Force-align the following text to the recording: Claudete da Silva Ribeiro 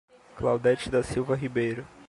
Claudete 0.35 0.89
da 0.89 1.03
Silva 1.03 1.35
Ribeiro 1.35 1.85